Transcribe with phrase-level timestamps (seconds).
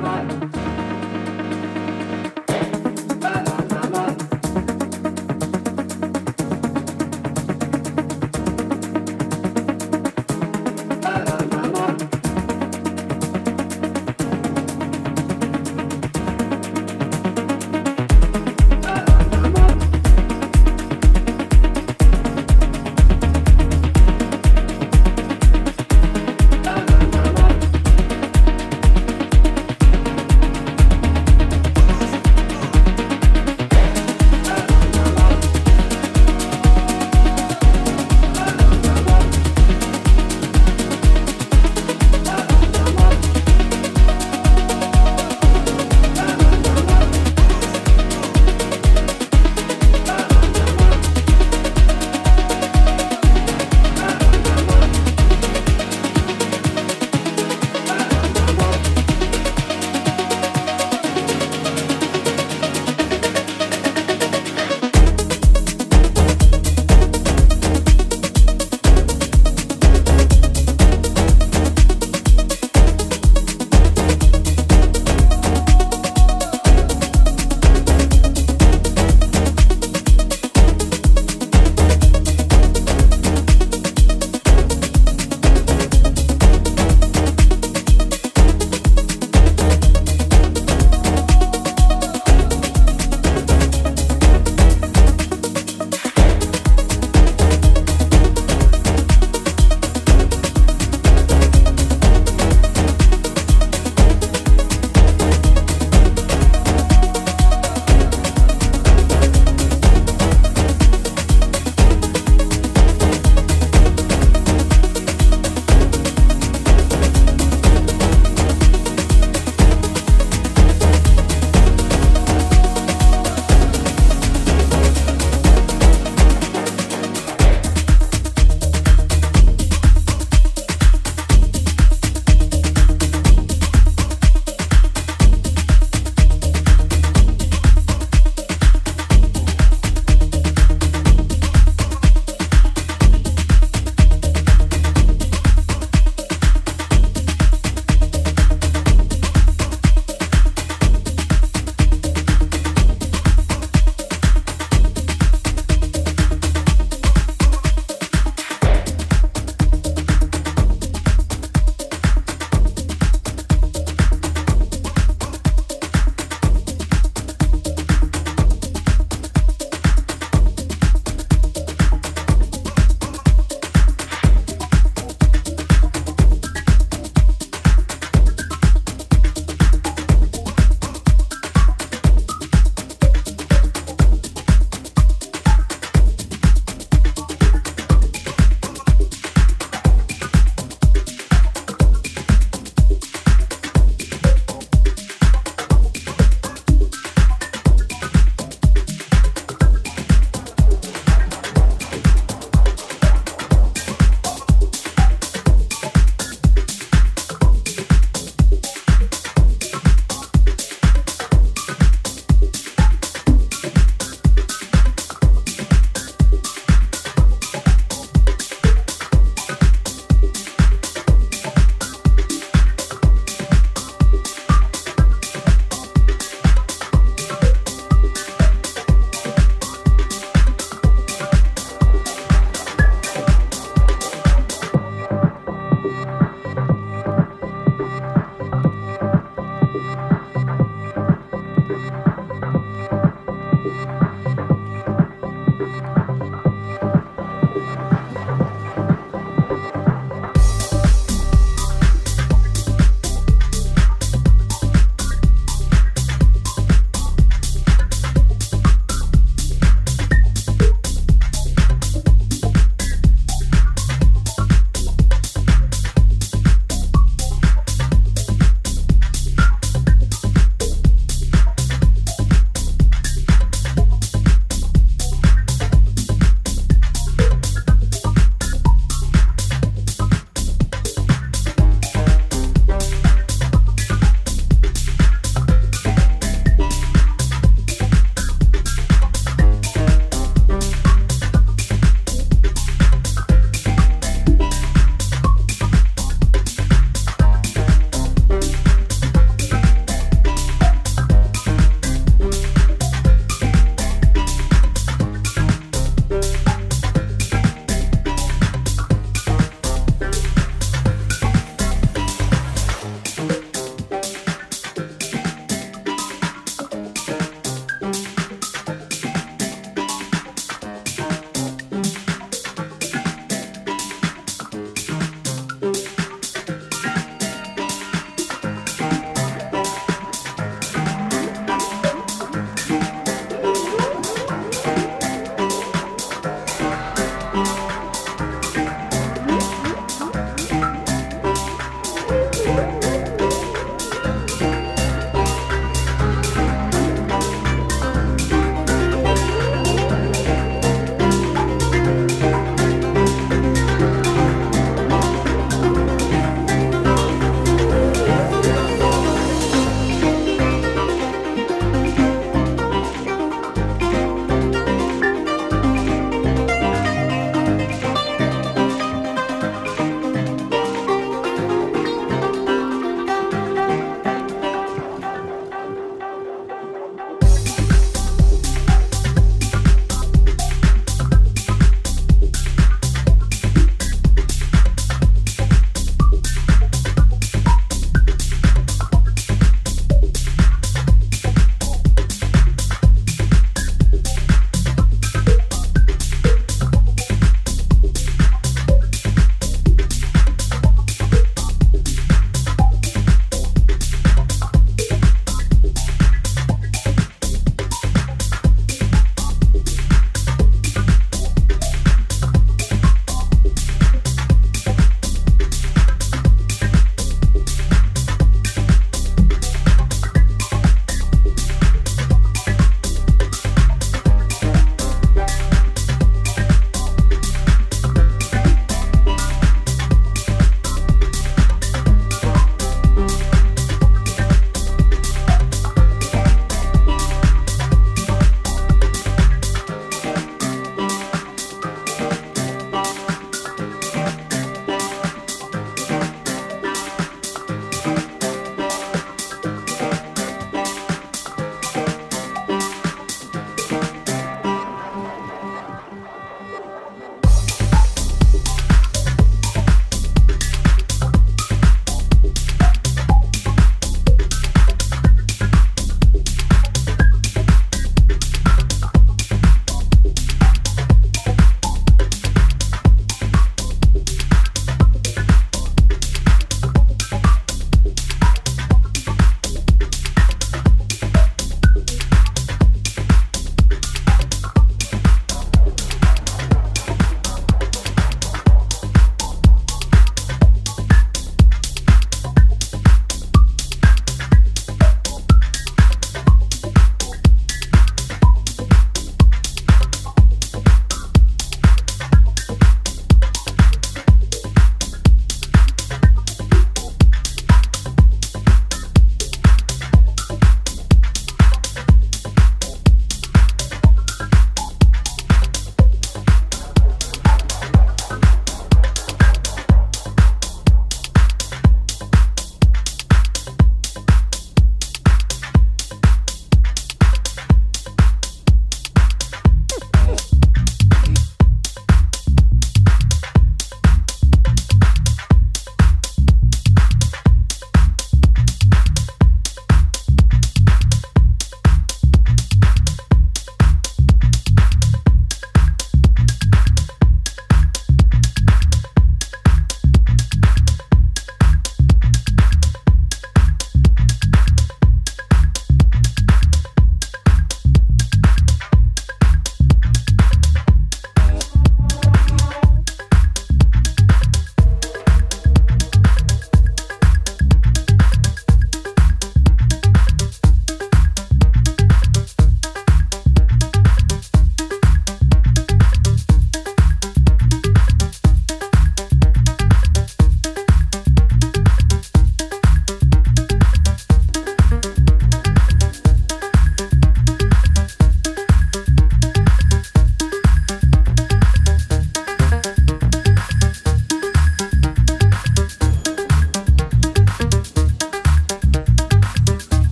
[0.00, 0.39] my life.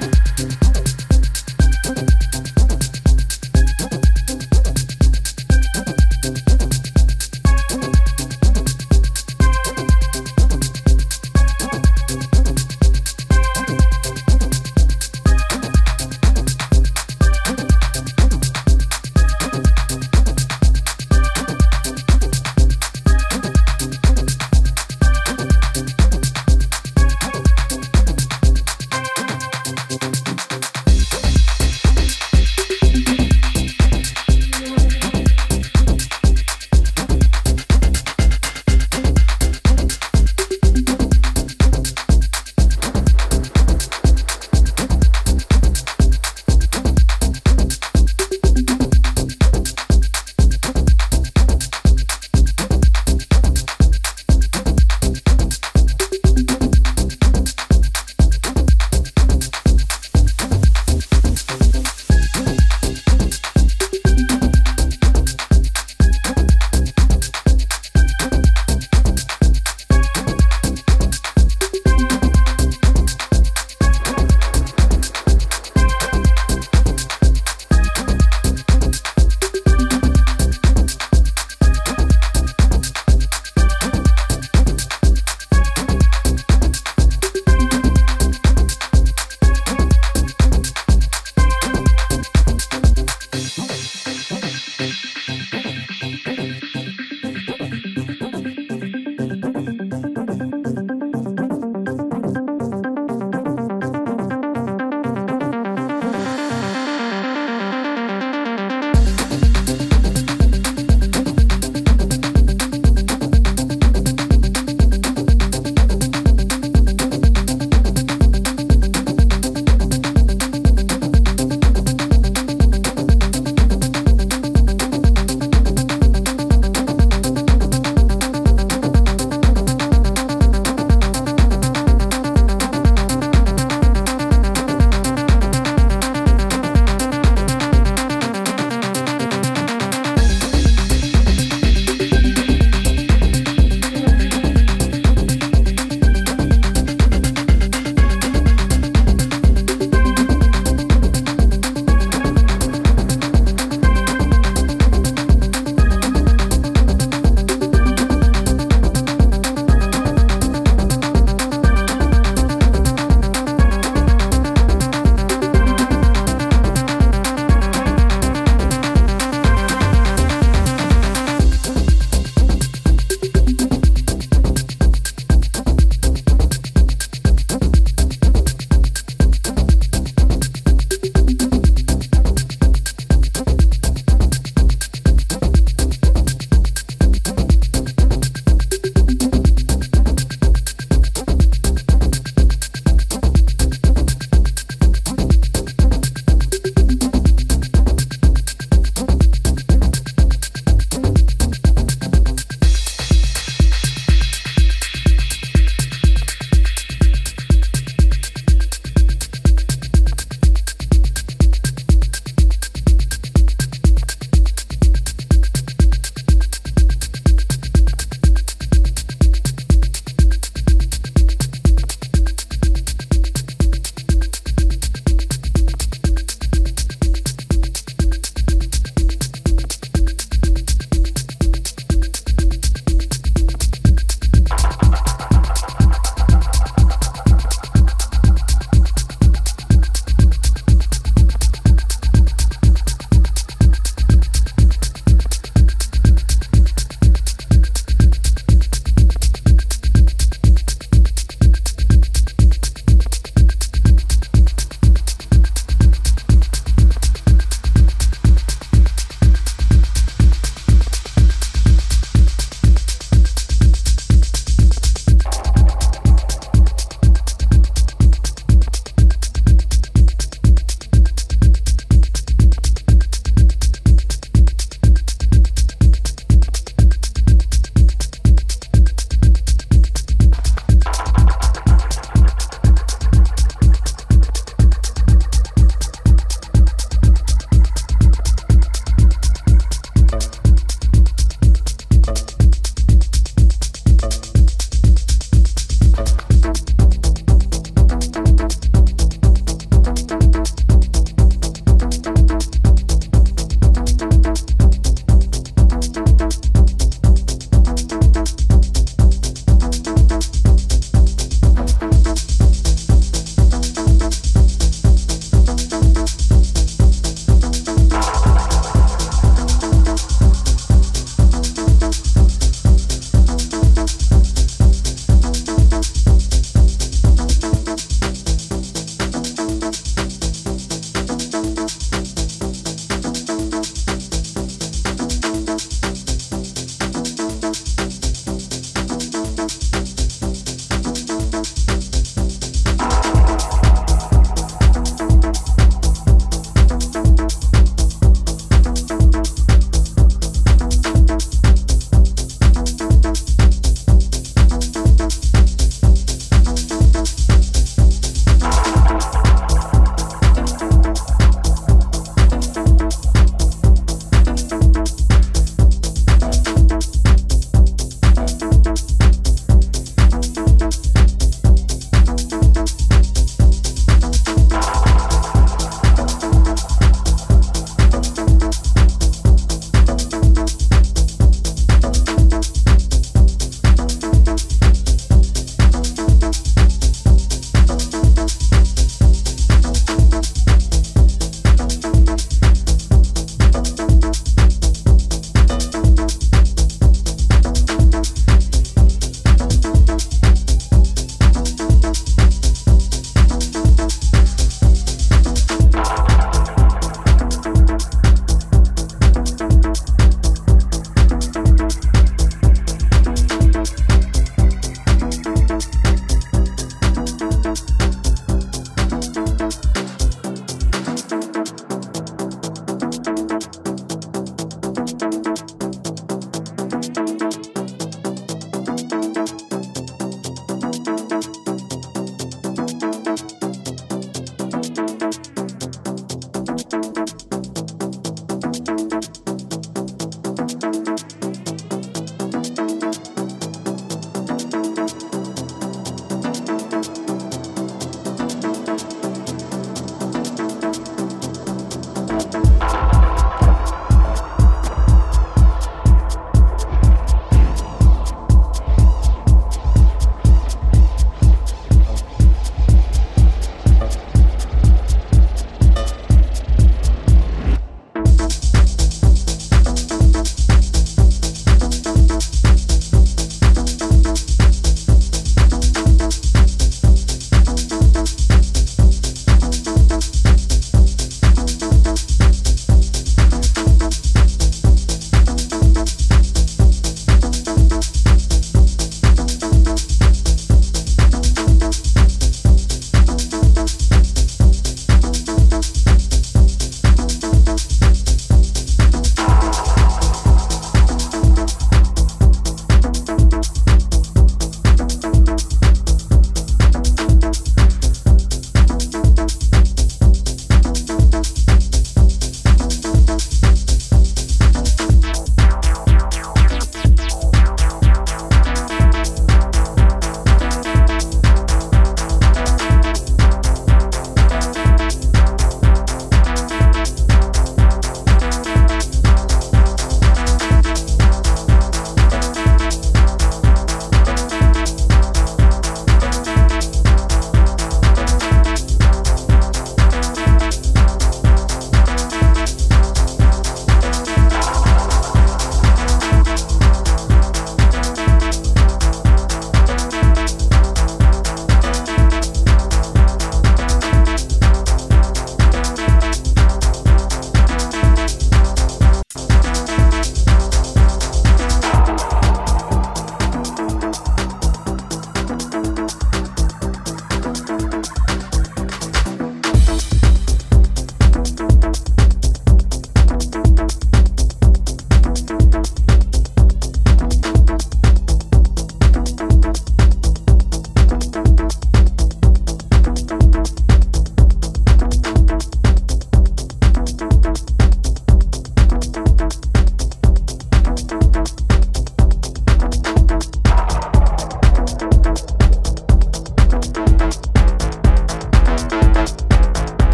[0.00, 0.14] thank
[2.10, 2.25] you